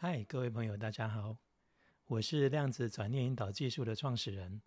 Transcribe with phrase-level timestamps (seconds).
[0.00, 1.36] 嗨，各位朋友，大家好，
[2.06, 4.62] 我是量子转念引导技术的创始人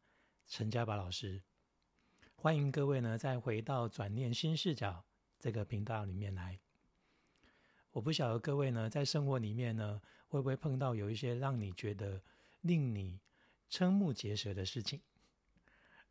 [0.45, 1.41] 陈家宝老师，
[2.35, 5.05] 欢迎各位呢再回到转念新视角
[5.39, 6.59] 这个频道里面来。
[7.91, 12.21] 我不晓得各位呢在生活里面呢会不会碰到有一些让你觉得
[12.59, 13.17] 令你
[13.69, 15.01] 瞠目结舌的事情。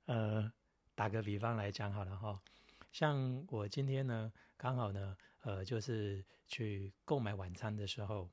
[0.06, 0.50] 呃，
[0.94, 2.40] 打个比方来讲好了哈，
[2.90, 8.30] 像我今天呢刚好呢呃就是去购买晚餐的时候。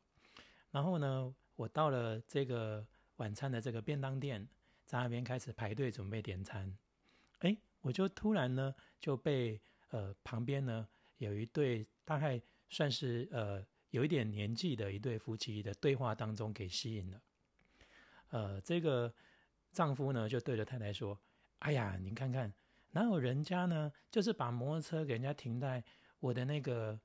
[0.71, 2.85] 然后呢，我到了这个
[3.17, 4.47] 晚餐的这个便当店，
[4.85, 6.77] 在那边开始排队准备点餐。
[7.39, 9.59] 哎，我就突然呢就被
[9.89, 10.87] 呃旁边呢
[11.17, 17.21] 有一对大概算是呃有一点年纪的一对夫妻的对话当中给吸引了。
[18.29, 19.13] 呃，这个
[19.71, 21.17] 丈夫呢就对着太太说
[21.59, 22.53] ：“哎呀，你看看，
[22.91, 23.91] 哪有人家呢？
[24.11, 25.83] 就是把摩托车给人家停在
[26.19, 26.99] 我的那个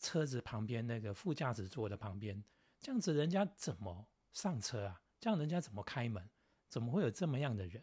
[0.00, 2.42] 车子旁边那个副驾驶座的旁边。”
[2.84, 5.00] 这样子人家怎么上车啊？
[5.18, 6.22] 这样人家怎么开门？
[6.68, 7.82] 怎么会有这么样的人？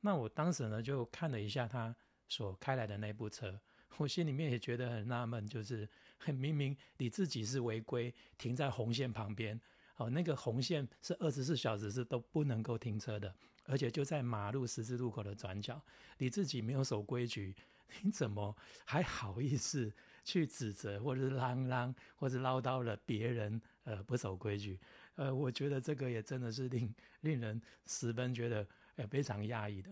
[0.00, 1.94] 那我当时呢就看了一下他
[2.26, 3.60] 所开来的那部车，
[3.96, 9.60] 我心里面也觉得很纳闷，就是很明明你自己是违规停在红线旁边，
[9.98, 13.32] 哦，那个红线是二十四小时是都不能够停车的，
[13.66, 15.80] 而且就在马路十字路口的转角，
[16.16, 17.54] 你自己没有守规矩。
[18.02, 19.90] 你怎么还好意思
[20.28, 23.58] 去指责，或者是嚷嚷，或者唠叨了别人？
[23.84, 24.78] 呃，不守规矩。
[25.14, 29.90] 呃，我觉得这个也真的是令令人十分觉得呃非常压抑的。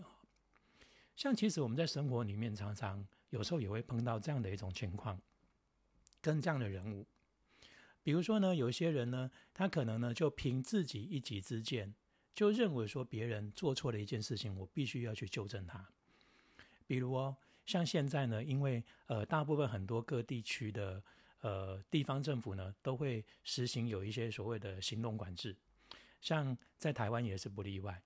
[1.15, 5.19] 像其实我们在生活里面常常有时候也会碰到这样的一种情况，
[6.21, 7.07] 跟这样的人物。
[8.03, 11.95] 比如说呢，有些人呢，他可能呢就凭自己一己之见，
[12.35, 15.89] 就认为说别人做错了一件事情，我必须要去纠正他。
[16.85, 17.35] 比如哦，
[17.67, 21.03] 像现在呢，因为呃，大部分很多各地区的
[21.41, 25.55] 呃地方政府呢，都会实行有一些所谓的行动管制，
[26.21, 28.01] 像在台湾也是不例外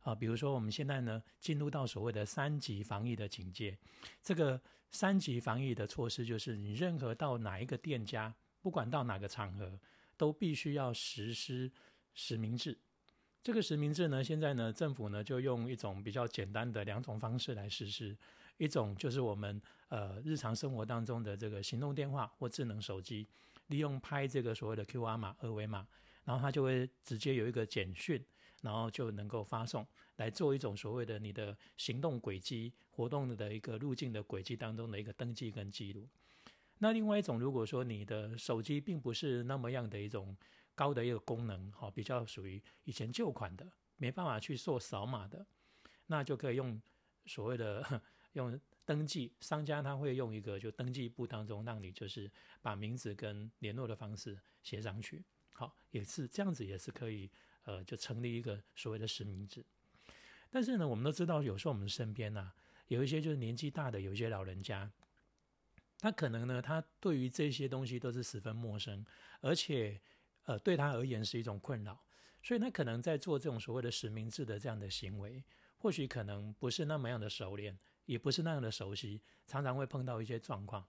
[0.00, 0.14] 啊。
[0.14, 3.78] 比如说我们现在呢，进入到所谓的三级防疫的警戒，
[4.20, 9.78] 这个三级防疫的措施就是，你任何到哪一个店家，不管到哪个场合，
[10.16, 11.70] 都必须要实施
[12.14, 12.76] 实名制。
[13.44, 18.16] 这个实名制呢，现在呢，政府呢就用一种比较简单的两种方式来实施，
[18.56, 23.26] 一种就是我们呃日常生活当中的这个行动电话或智能手机，
[23.66, 25.86] 利用拍这个所谓的 QR 码二维码，
[26.24, 28.24] 然后它就会直接有一个简讯，
[28.62, 36.08] 然后就能够发送来做一种所谓的你的行动轨迹活动的一个路径的轨迹当中的一个登记跟记录。
[36.78, 40.36] 那另外一种，如果说你的手机并不是那么样的一种。
[40.76, 43.64] 高的一个功能，哈，比较属于以前旧款的，
[43.96, 45.46] 没办法去做扫码的，
[46.06, 46.82] 那就可以用
[47.26, 48.02] 所谓的
[48.34, 52.30] 用登记，商家他会用一个就登记簿当中，让你就是
[52.62, 55.24] 把名字跟联络的方式写上去，
[55.54, 57.28] 好，也是这样子，也是可以，
[57.64, 59.64] 呃，就成立一个所谓的实名制。
[60.50, 62.52] 但是呢，我们都知道，有时候我们身边呢，
[62.88, 64.88] 有一些就是年纪大的，有一些老人家，
[65.98, 69.04] 他可能呢，他对于这些东西都是十分陌生，
[69.40, 70.00] 而且。
[70.46, 71.98] 呃，对他而言是一种困扰，
[72.42, 75.42] 所以他可能在做这种所谓的实名制的这样的行为，
[75.78, 80.84] 或许可能不是那么样的熟练，也不是那样的熟悉，常常会碰到一些状况。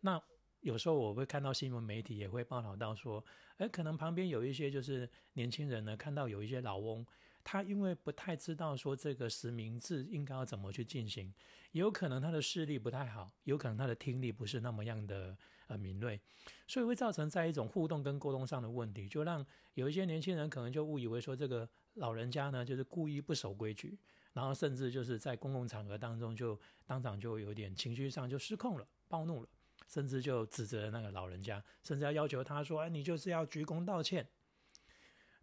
[0.00, 0.20] 那
[0.60, 3.24] 有时候我会看到新闻媒体也会报道到说，
[3.56, 7.06] 哎，可能旁边有一些就是年轻人呢，看到有一些老翁。
[7.42, 11.32] 他因为不太知道说这个实名制应该要怎么去进行，
[11.72, 15.34] 有可能他的视力不太好，有可能他的听力不是那么样的
[15.66, 16.20] 呃敏锐，
[16.68, 23.98] 所以会造成在一种互动跟沟通上的问题，就让有一些年轻人可能就误以为说这个老人家呢就是故意不守规矩，
[24.32, 29.48] 然后甚至就是在公共场合当中就当场就有点情绪上就失控了，暴怒了，
[29.88, 34.28] 甚至就指责那个老人家，甚至要要求他说：“哎，你就是要鞠躬道歉。”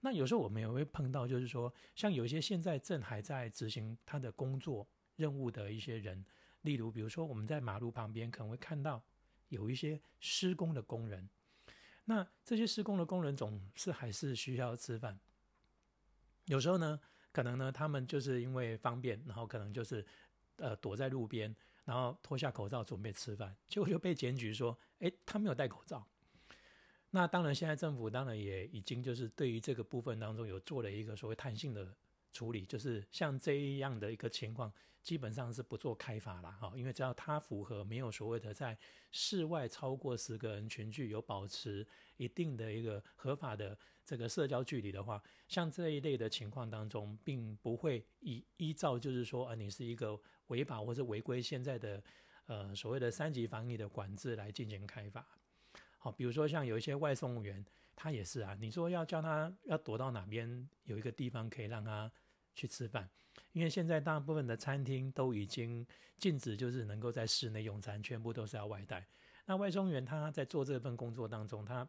[0.02, 6.24] 那有时候我们也会碰到，就是说，像有一些现在正还在执行他的工作任务的一些人，
[6.62, 9.04] 例如，比如说我们在马路旁边可能会看到
[9.50, 11.28] 有一些施工的工人，
[12.06, 15.20] 那这些施工的工人总是还是需要吃饭，
[16.46, 17.02] 有时候呢，
[17.38, 20.04] 可能呢，他们就是因为方便，然后可能就是
[20.56, 21.56] 呃躲在路边，
[21.86, 26.04] 然后脱下口罩准备吃饭，结果就被检举说，诶，他没有戴口罩。
[27.12, 31.96] 那当然，现在政府当然也已经就是对于这个部分当中有做了一个所谓弹性的
[32.32, 34.72] 处理，就是像这样的一个情况，
[35.02, 38.78] 基本上是不做开发了哈，因为只要它符合没有所谓的在
[39.12, 41.88] 室外超过十个人群聚有保持
[42.18, 52.04] 一定的一个合法的这个社交距离的话，像这一类的情况当中，并不会依依照就是说啊，你是一个违法或者违规现在的
[52.46, 55.26] 呃所谓的三级防疫的管制来进行开发。
[56.12, 57.64] 比如说像有一些外送员，
[57.96, 58.56] 他也是啊。
[58.60, 62.12] 你说要叫他要躲到哪边有一个地方可以让他
[62.56, 63.10] 去吃饭，
[63.54, 65.86] 因为现在大部分的餐厅都已经
[66.18, 69.06] 禁止，就是能够在室内用餐，全部都是要外带。
[69.46, 71.88] 那外送员他在做这份工作当中，他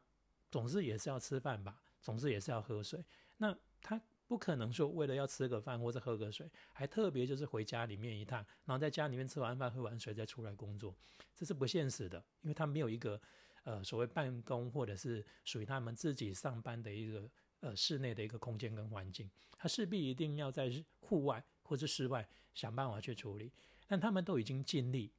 [0.50, 3.04] 总是也是要吃饭吧，总是也是要喝水。
[3.36, 10.94] 那他不可能说为了要吃个饭或者喝个水，还特别就是回家里面一趟，然后在家里面吃完饭喝完水再出来工作，
[11.34, 13.20] 这是不现实的，因为他没有一个
[13.68, 17.30] 呃所谓办公或者是属于他们自己上班的一个
[17.60, 23.52] 呃室内的一个空间跟环境，他势必一定要在户外或者室外想办法去处理。
[23.86, 25.12] 但他们都已经尽力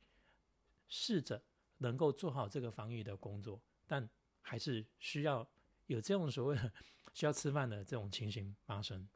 [0.87, 1.43] 试着。
[1.81, 3.57] 能够做好这个防疫的工作，
[3.87, 4.09] 但
[4.41, 5.49] 还是需要
[5.87, 6.69] 有这种所谓的
[7.13, 9.07] 需要吃饭的这种情形发生。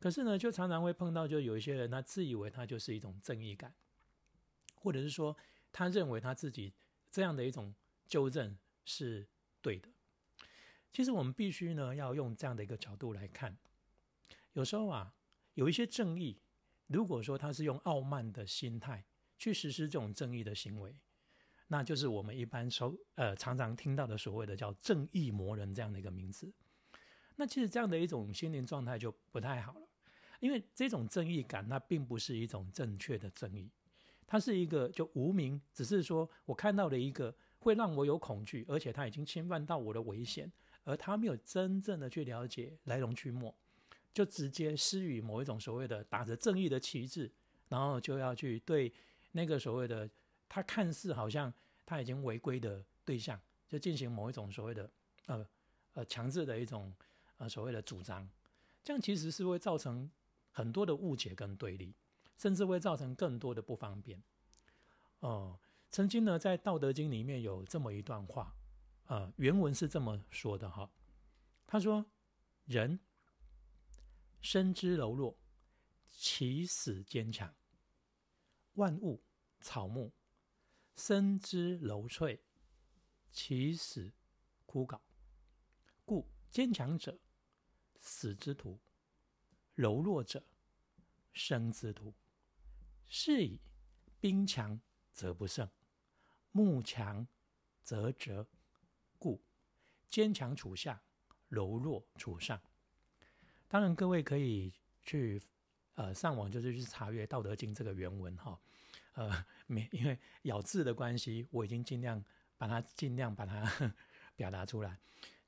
[0.00, 3.72] 可是呢，就常常会碰到，就有一些人他自以为他就是一种正义感，
[4.74, 5.36] 或者是说
[5.70, 6.74] 他认为他自己
[7.08, 7.72] 这样的一种
[8.04, 9.28] 纠正是
[9.60, 9.88] 对的。
[10.90, 13.56] 其实我们必须呢要用这样的一个角度来看，
[14.52, 15.14] 有时候啊，
[15.54, 16.38] 有一些正义，
[16.86, 19.04] 如果说他是用傲慢的心态
[19.38, 20.94] 去实施这种正义的行为。
[21.68, 26.52] 那就是我们一般说呃常常听到的所谓的叫正义魔人这样的一个名词。
[27.36, 29.88] 那其实这样的一种心灵状态就不太好了，
[30.38, 33.70] 因为这种正义感，它并不是一种正确的正义，
[34.26, 40.50] 它是一个就无名，只是说我看到了一个会让我有恐惧，而且他已经侵犯到我的危险，
[40.84, 43.54] 而他没有真正的去了解来龙去脉，
[44.12, 47.30] 就直接施予某一种所谓的打着正义的旗帜，
[47.68, 48.92] 然后就要去对
[49.30, 50.10] 那个所谓的。
[50.54, 51.50] 他看似好像
[51.86, 54.90] 他已经违规的对象，就进行某一种所谓的
[55.24, 55.46] 呃
[55.94, 56.92] 呃强制的一种
[57.38, 58.28] 呃所谓的主张，
[58.84, 60.10] 这样其实是会造成
[60.50, 61.94] 很多的误解跟对立，
[62.36, 64.22] 甚至会造成更多的不方便。
[65.20, 65.58] 哦，
[65.92, 68.56] 曾经呢，在《道德经》里面有这么一段话，
[69.04, 70.90] 呃，原文是这么说的哈，
[71.66, 72.04] 他说
[72.64, 72.98] ：“人
[74.40, 75.38] 生之柔弱，
[76.08, 77.46] 其死坚强；
[78.72, 79.22] 万物
[79.60, 80.10] 草木。”
[80.96, 82.42] 生之柔脆，
[83.30, 84.12] 其死
[84.66, 85.00] 枯槁。
[86.04, 87.18] 故坚强者
[87.98, 88.78] 死之徒，
[89.74, 90.42] 柔弱者
[91.32, 92.14] 生之徒。
[93.06, 93.58] 是以
[94.20, 94.78] 兵强
[95.12, 95.68] 则不胜，
[96.52, 97.26] 木强
[97.82, 98.46] 则折。
[99.18, 99.40] 故
[100.08, 101.00] 坚强处下，
[101.48, 102.60] 柔弱处上。
[103.68, 105.40] 当然，各位可以去
[105.94, 108.60] 呃上网，就是去查阅《道德经》这个原文哈。
[109.12, 112.22] 呃，没，因为咬字的关系，我已经尽量
[112.58, 113.94] 把它尽量把它
[114.34, 114.98] 表达出来。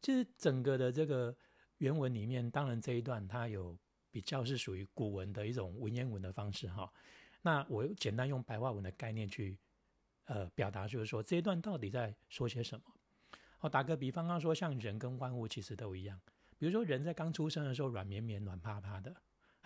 [0.00, 1.36] 其实整个的这个
[1.78, 3.76] 原文里面，当然这一段它有
[4.12, 6.92] 比较是属于古文的一种文言文的方式哈。
[7.42, 9.58] 那我简单用白话文的概念去
[10.24, 12.84] 呃表达，就是说这一段到底在说些什么？
[13.58, 16.20] 好，打个比方，刚说像人跟万物其实都一样，
[16.58, 19.14] 比如说人在刚出生的时候软绵绵、软趴趴的。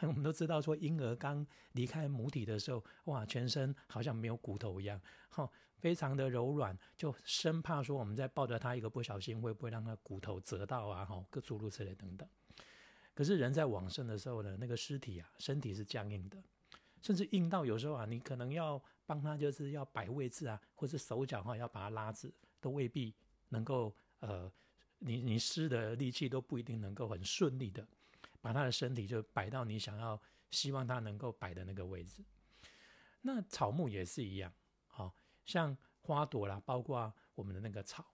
[0.02, 11.05] 我们都知道，说婴儿刚离开母体的时候，哇，全身好像没有骨头一样，哈，非常的柔软，就生怕说我们在抱着他一个不小心，会不会让他骨头折到啊？
[11.05, 12.28] 哈，各诸如此类等等。
[13.12, 16.40] 可是人在往生的时候呢，那个尸体啊，身体是僵硬的，
[17.02, 23.14] 甚至硬到有时候啊，你可能要帮他就是要摆位置啊，或者手脚哈要把他拉直，都未必
[23.48, 24.50] 能够呃，
[24.98, 27.86] 你你施的力气都不一定能够很顺利的。
[28.40, 30.20] 把他的身体就摆到你想要、
[30.52, 32.24] 希望他能够摆的那个位置。
[33.20, 34.52] 那草木也是一样，
[34.86, 35.12] 好
[35.44, 38.06] 像花朵啦，包括我们的那个草，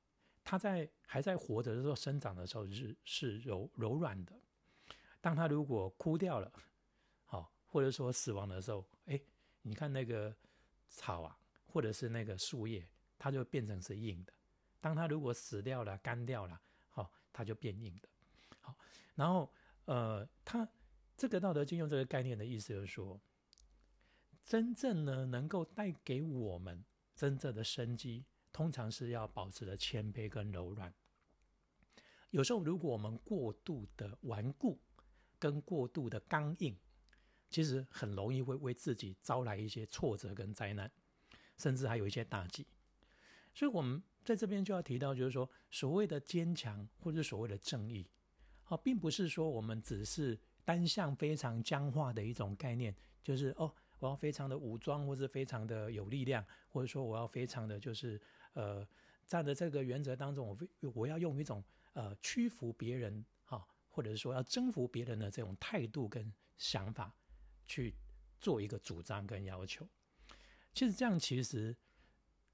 [0.42, 4.34] 它在还在活着的时候生长的时候是是柔柔软的。
[5.20, 6.50] 当它如果枯掉了，
[7.26, 9.20] 好或者说死亡的时候，哎，
[9.62, 10.32] 你看那个
[10.88, 12.88] 草啊，或者是那个树叶，
[13.18, 14.32] 它就变成是硬的。
[14.80, 18.08] 当它如果死掉了、干掉了，好，它就变硬的。
[18.60, 18.78] 好，
[19.16, 19.52] 然后。
[19.86, 20.66] 呃，他
[21.14, 23.20] 这个《道德经》用这个概念的意思就是说，
[24.46, 26.82] 真正呢能够带给我们
[27.14, 30.90] 真正的生机，通常是要保持的谦卑跟柔软。
[32.30, 34.80] 有时候，如果我们过度的顽固
[35.38, 36.74] 跟过度的刚硬，
[37.54, 40.90] 其实很容易会为自己招来一些挫折跟灾难，
[41.56, 42.66] 甚至还有一些打击。
[43.54, 48.04] 所以，我们在这边就要提到，就是说，所谓的坚强，或者所谓的正义。
[48.64, 52.92] 好，并不是说我们只是单向非常僵化的一种概念，
[53.22, 58.20] 就是哦，我要非常的武装，或是非常的有力量，或者说我要非常的就是
[58.54, 58.84] 呃，
[59.26, 60.44] 站在这个原则当中，
[60.80, 67.14] 我我要用一种呃屈服别人哈，或者是说要征服别人的这种态度跟想法
[67.66, 67.94] 去
[68.40, 69.88] 做一个主张跟要求。
[70.72, 71.76] 其实这样其实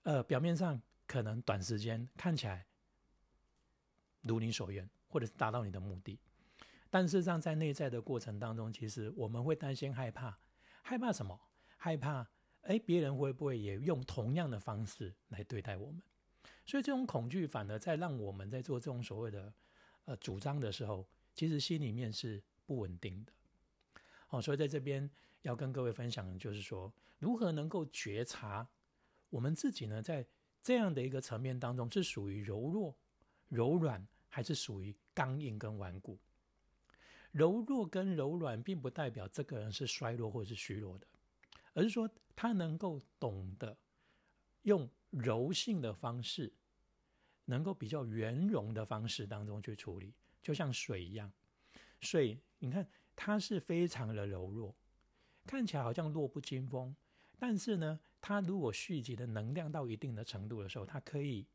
[0.02, 2.66] 呃表面上可能短时间看起来
[4.22, 4.88] 如你所愿。
[5.12, 6.20] 或者是达到你的目的。
[6.88, 10.38] 但事实上，在内在的过程当中，其实我们会担心、害怕，
[10.82, 11.36] 害怕什么？
[11.76, 12.24] 害怕
[12.60, 16.00] 哎，别人会不会也用同样的方式来对待我们？
[16.64, 19.52] 所以这种恐惧反而在让我们在做这种所谓的
[20.04, 23.32] 呃主张的时候，其实心里面是不稳定的。
[24.30, 25.10] 好，所以在这边
[25.42, 28.64] 要跟各位分享的就是说，如何能够觉察
[29.28, 30.00] 我们自己呢？
[30.00, 30.24] 在
[30.62, 32.96] 这样的一个层面当中，是属于柔弱、
[33.48, 36.16] 柔软，还是属于刚硬跟顽固？
[37.32, 41.06] 柔弱跟柔软，并不代表这个人是衰弱或者是虚弱的，
[41.74, 43.76] 而是说他能够懂得
[44.62, 46.52] 用柔性的方式，
[47.46, 51.32] 能够比较圆融的方式当中去处理，就像水一样。
[52.00, 52.88] 水，你看
[53.22, 54.74] 它是非常的柔弱，
[55.44, 56.96] 看起来好像弱不禁风，
[57.38, 61.46] 但是呢，它如果蓄积的能量到一定的程度的时候，它可以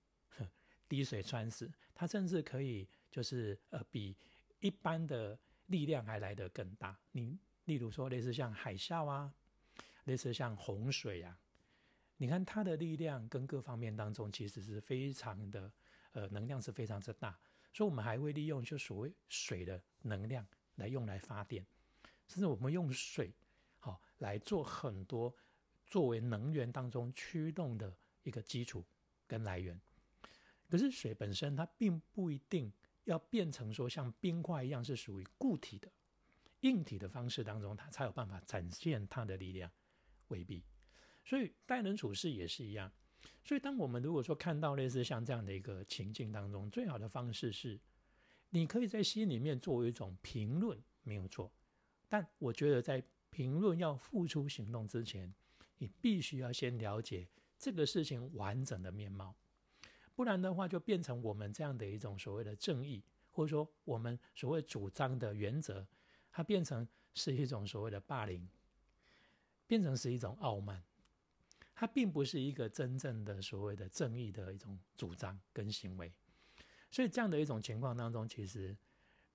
[0.88, 4.16] 滴水穿石，它甚至可以就是呃比
[4.60, 5.38] 一般的。
[5.70, 6.96] 力量还来得更大。
[7.12, 9.34] 你例如说，类似像海啸啊，
[10.04, 11.36] 类似像洪水啊，
[12.18, 15.72] 你看它的力量跟各方面当中，其实是非常的，
[16.12, 17.36] 呃，能量是非常之大。
[17.74, 20.46] 所以，我们还会利用就所谓水的能量
[20.76, 21.66] 来用来发电，
[22.28, 23.34] 甚至我们用水
[23.80, 25.36] 好来做很多
[25.86, 28.86] 作为能源当中驱动的一个基础
[29.28, 29.80] 跟来源。
[30.70, 32.72] 可是，水本身它并不一定。
[33.06, 35.88] 要变成说像冰块一样是属于固体的
[36.62, 39.72] 硬体的方式当中，它才有办法展现它的力量，
[40.30, 40.64] 未必。
[41.24, 42.92] 所以待人处事也是一样。
[43.44, 47.80] 所以当我们如果说看到类似像这样的一个情境当中，最好的方式是，
[48.50, 51.52] 你可以在心里面作为一种评论，没有错。
[52.08, 55.34] 但我觉得在评论要付出行动之前，
[55.78, 59.36] 你必须要先了解这个事情完整的面貌。
[60.16, 65.86] 不然的话，就变成我们这样的一种所谓的正义，或者说我们所谓主张的原则，
[66.32, 68.48] 它变成是一种所谓的霸凌，
[69.68, 70.82] 变成是一种傲慢，
[71.74, 76.14] 它并不是一个真正的所谓的正义的一种主张跟行为。
[76.96, 78.74] 所以这样的一种情况当中，其实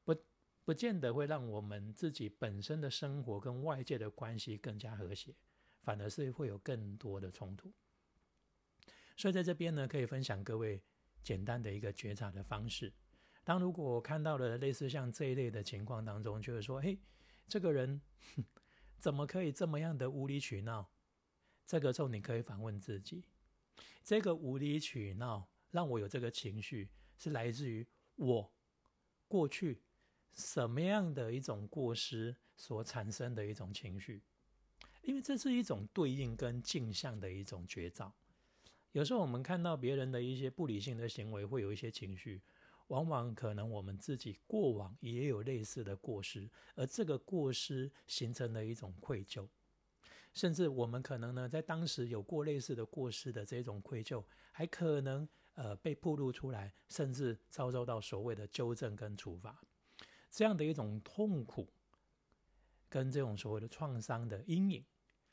[0.03, 0.17] 不
[0.65, 5.35] 不见得会让我们自己本身的生活跟外界的关系更加和谐，
[5.83, 7.71] 反而是会有更多的冲突。
[9.15, 10.83] 所以在这边呢，可以分享各位
[11.23, 12.91] 简单的一个觉察的方式。
[13.45, 16.99] 当如果我看到了类似像这一类的情况当中，就是说，嘿，
[17.47, 18.01] 这个人
[18.99, 20.91] 怎么可以这么样的无理取闹？
[21.67, 23.23] 这个时候你可以反问自己：
[24.03, 26.89] 这个无理取闹让我有这个情绪，
[27.21, 27.87] 是来自于
[28.17, 28.51] 我
[29.29, 29.83] 过去
[30.33, 34.23] 什么样的一种过失所产生的一种情绪？
[35.03, 38.13] 因为这是一种对应跟镜像的一种觉照。
[38.93, 42.41] 有时候我们看到别人的一些不理性的行为，会有一些情绪，
[42.89, 49.47] 往往可能我们自己过往也有类似的过失，而这个过失形成了一种愧疚，
[50.33, 59.61] 甚至我们可能呢在当时有过类似的过失的这种愧疚，还可能呃被暴露出来，甚至遭受到所谓的纠正跟处罚，
[60.31, 61.69] 这样的一种痛苦
[62.89, 64.85] 跟这种所谓的创伤的阴影，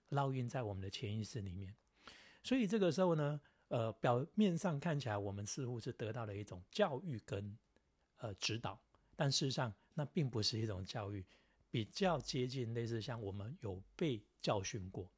[0.10, 1.74] 烙印在我们的潜意识里面。
[2.44, 7.58] 所以这个时候呢，呃，表面上看起来我们似乎是得到了一种教育跟
[8.18, 8.80] 呃指导，
[9.16, 11.26] 但事实上那并不是一种教育，
[11.70, 15.12] 比较接近类似像我们有被教训过，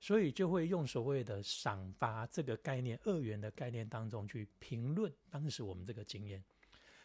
[0.00, 6.42] 所以就会用所谓的赏罚这个概念、二元的概念当中去评论当时我们这个经验。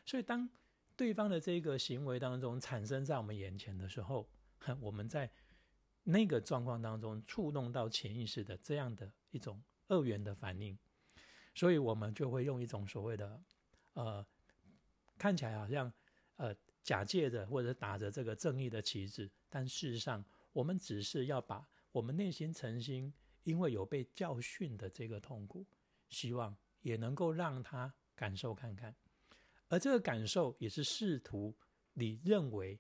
[0.06, 0.50] 所以当
[0.96, 4.28] 对方的这个行为当中产生在我们眼前的时候，
[4.80, 5.30] 我们在。
[6.08, 10.78] 那个状况当中触动到潜意识的这样的一种二元的反应，
[11.56, 13.42] 所以我们就会用一种所谓的
[13.94, 14.24] 呃
[15.18, 15.92] 看起来好像
[16.36, 20.24] 呃假借着或者打着这个正义的旗帜，但事实上
[20.54, 25.66] 我们只是要把我们内心诚心因为有被教训的这个痛苦，
[26.10, 28.94] 希望也能够让他感受看看，
[29.70, 31.56] 而这个感受也是试图
[31.94, 32.78] 你认为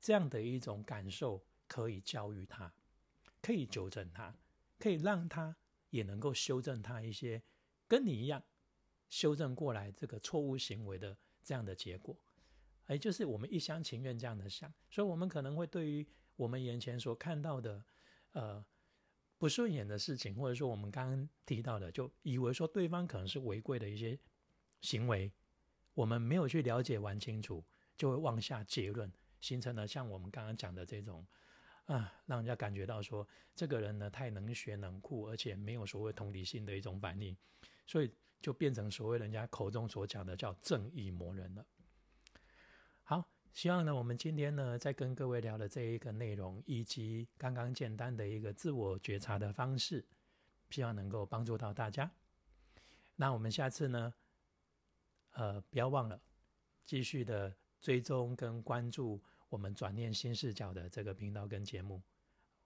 [0.00, 1.40] 这样的一种感受。
[1.68, 2.72] 可以教育他，
[3.42, 4.34] 可以纠正他，
[4.78, 5.54] 可以让他
[5.90, 7.42] 也能够修正他一些
[7.86, 8.42] 跟你一样
[9.10, 12.16] 修正过来这个错误行为的这样的结果，
[12.86, 17.84] 哎就是我们一厢情愿这样的想，所以我们可能会对于我们眼前所看到的
[18.32, 18.64] 呃
[19.38, 24.18] 不顺眼的事情，或者说我们刚刚提到的，就以为说对方可能是违规的一些
[24.80, 25.32] 行为，
[25.94, 27.64] 我们没有去了解完清楚，
[27.96, 31.26] 就会妄下结论，形成了像我们刚刚讲的这种。
[31.86, 37.34] 啊，让人家感觉到说这个人呢太能学能酷，而且没有所谓同理心的一种反应，
[37.86, 41.64] 所以就变成所谓人家口中所讲的叫正义魔人了。
[43.04, 43.26] 好
[43.58, 50.06] 希望呢，我们今天呢，在跟各位聊的这一个内容，以及刚刚简单的一个自我觉察的方式，
[50.70, 52.08] 希望能够帮助到大家。
[53.16, 54.14] 那我们下次呢，
[55.32, 56.22] 呃，不要忘了
[56.86, 62.00] 继续的追踪跟关注我们转念新视角的这个频道跟节目。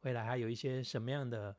[0.02, 1.56] 未来还有一些什么样的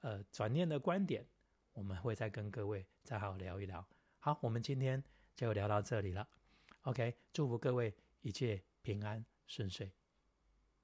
[0.00, 1.24] 呃转念的观点，
[1.72, 3.86] 我们会再跟各位再好好聊一聊。
[4.18, 5.00] 好，我们今天
[5.36, 6.26] 就聊到这里了。
[6.80, 8.60] OK，祝福各位一切。
[8.82, 9.92] 平安顺遂，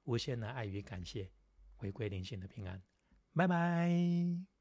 [0.04, 1.30] 无限的爱与感谢，
[1.76, 2.82] 回归灵性的平安。
[3.34, 4.57] 拜拜。